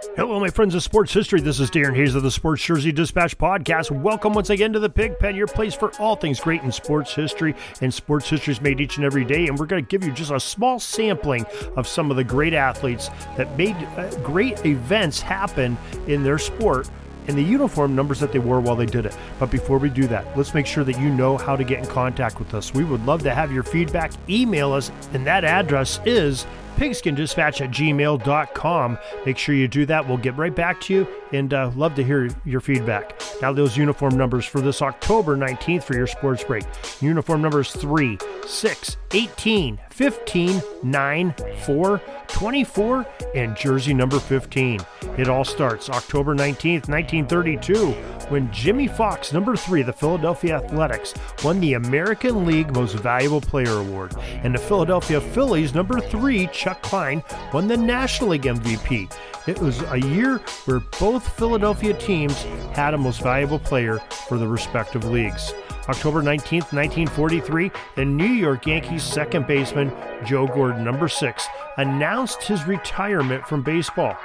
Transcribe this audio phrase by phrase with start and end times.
[0.00, 1.40] Hello, my friends of sports history.
[1.40, 3.90] This is Darren Hayes of the Sports Jersey Dispatch podcast.
[3.90, 7.12] Welcome once again to the Pig Pen, your place for all things great in sports
[7.12, 7.56] history.
[7.80, 9.48] And sports history is made each and every day.
[9.48, 12.54] And we're going to give you just a small sampling of some of the great
[12.54, 16.88] athletes that made uh, great events happen in their sport
[17.26, 19.16] and the uniform numbers that they wore while they did it.
[19.40, 21.86] But before we do that, let's make sure that you know how to get in
[21.86, 22.72] contact with us.
[22.72, 24.12] We would love to have your feedback.
[24.28, 26.46] Email us, and that address is
[26.78, 28.98] pigskindispatch at gmail.com.
[29.26, 30.06] Make sure you do that.
[30.06, 33.20] We'll get right back to you and uh, love to hear your feedback.
[33.42, 36.64] Now, those uniform numbers for this October 19th for your sports break.
[37.00, 41.34] Uniform numbers 3, 6, 18, 15, 9,
[41.66, 44.78] 4, 24, and jersey number 15.
[45.18, 47.90] It all starts October 19th, 1932,
[48.28, 53.72] when Jimmie Foxx, number 3, the Philadelphia Athletics, won the American League Most Valuable Player
[53.72, 57.20] Award, and the Philadelphia Phillies, number 3, Chuck Klein,
[57.52, 59.12] won the National League MVP.
[59.48, 62.40] It was a year where both Philadelphia teams
[62.72, 63.98] had a Most Valuable Player
[64.28, 65.52] for the respective leagues.
[65.88, 69.90] October 19, 1943, the New York Yankees second baseman
[70.26, 71.46] Joe Gordon, number six,
[71.78, 74.16] announced his retirement from baseball.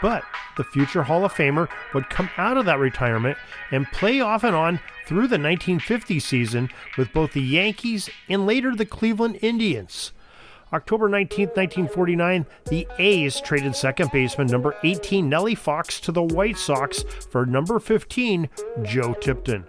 [0.00, 0.24] But
[0.56, 3.36] the future Hall of Famer would come out of that retirement
[3.70, 8.74] and play off and on through the 1950 season with both the Yankees and later
[8.74, 10.12] the Cleveland Indians.
[10.72, 16.56] October 19, 1949, the A's traded second baseman number 18 Nellie Fox to the White
[16.56, 18.48] Sox for number 15
[18.84, 19.66] Joe Tipton.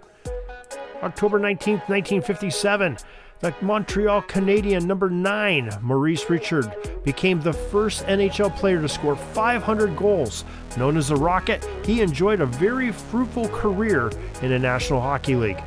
[1.02, 2.96] October 19, 1957,
[3.40, 9.96] the Montreal Canadian number 9, Maurice Richard, became the first NHL player to score 500
[9.96, 10.44] goals.
[10.76, 15.60] Known as the Rocket, he enjoyed a very fruitful career in the National Hockey League.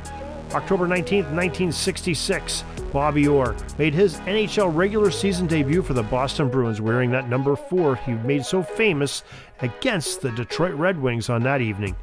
[0.52, 6.80] October 19, 1966, Bobby Orr made his NHL regular season debut for the Boston Bruins
[6.80, 9.22] wearing that number 4 he made so famous
[9.60, 11.94] against the Detroit Red Wings on that evening.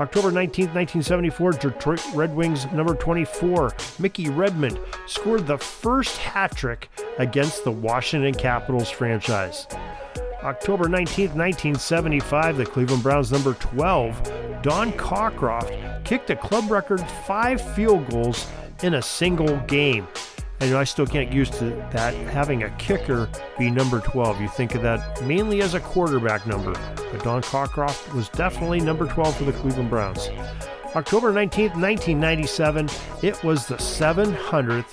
[0.00, 6.90] October 19, 1974, Detroit Red Wings number 24, Mickey Redmond, scored the first hat trick
[7.18, 9.68] against the Washington Capitals franchise.
[10.42, 17.60] October 19, 1975, the Cleveland Browns number 12, Don Cockroft, kicked a club record five
[17.76, 18.48] field goals
[18.82, 20.08] in a single game.
[20.60, 23.28] And I still can't get used to that having a kicker
[23.58, 24.40] be number 12.
[24.40, 26.72] You think of that mainly as a quarterback number,
[27.12, 30.30] but Don Cockroft was definitely number 12 for the Cleveland Browns.
[30.94, 32.88] October 19th, 1997,
[33.22, 34.92] it was the 700th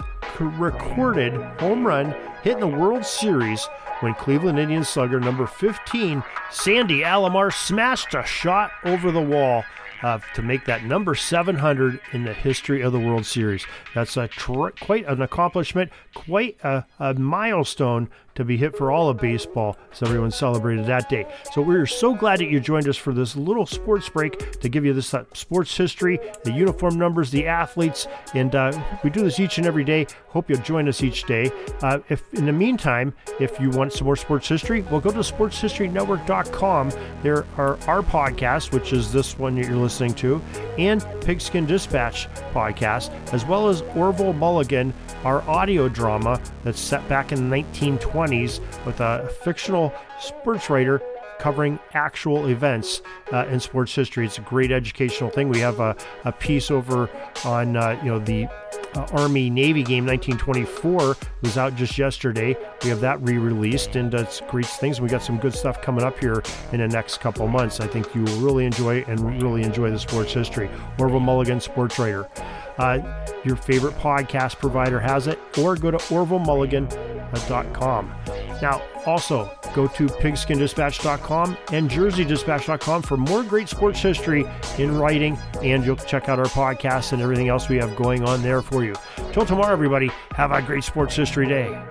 [0.57, 3.67] recorded home run hit in the World Series
[3.99, 9.63] when Cleveland Indians slugger number 15, Sandy Alomar, smashed a shot over the wall
[10.03, 13.65] uh, to make that number 700 in the history of the World Series.
[13.93, 18.09] That's a tr- quite an accomplishment, quite a, a milestone
[18.41, 21.25] to be hit for all of baseball as everyone celebrated that day.
[21.53, 24.83] So we're so glad that you joined us for this little sports break to give
[24.83, 28.71] you this uh, sports history, the uniform numbers, the athletes, and uh,
[29.03, 30.07] we do this each and every day.
[30.29, 31.51] Hope you'll join us each day.
[31.81, 35.19] Uh, if in the meantime, if you want some more sports history, well, go to
[35.19, 36.91] sportshistorynetwork.com.
[37.21, 40.41] There are our podcasts, which is this one that you're listening to,
[40.81, 44.93] and Pigskin Dispatch podcast, as well as Orville Mulligan,
[45.23, 50.99] our audio drama that's set back in the 1920s with a fictional sports writer
[51.41, 53.01] covering actual events
[53.33, 54.27] uh, in sports history.
[54.27, 55.49] It's a great educational thing.
[55.49, 57.09] We have a, a piece over
[57.43, 58.45] on uh, you know the
[58.93, 62.55] uh, Army Navy game 1924 was out just yesterday.
[62.83, 65.01] We have that re-released, and it's great things.
[65.01, 66.43] We got some good stuff coming up here
[66.73, 67.79] in the next couple months.
[67.79, 70.69] I think you will really enjoy and really enjoy the sports history.
[70.99, 72.29] Orville Mulligan, sports writer.
[72.77, 72.99] Uh,
[73.43, 78.13] your favorite podcast provider has it, or go to orvillemulligan.com.
[78.61, 84.45] Now, also go to pigskindispatch.com and jerseydispatch.com for more great sports history
[84.77, 88.41] in writing, and you'll check out our podcasts and everything else we have going on
[88.41, 88.95] there for you.
[89.31, 91.81] Till tomorrow, everybody, have a great sports history day.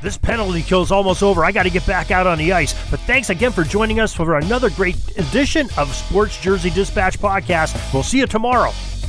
[0.00, 1.44] This penalty kill is almost over.
[1.44, 2.72] I got to get back out on the ice.
[2.90, 7.92] But thanks again for joining us for another great edition of Sports Jersey Dispatch Podcast.
[7.92, 8.70] We'll see you tomorrow.